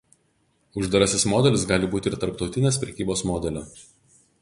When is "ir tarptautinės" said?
2.13-2.83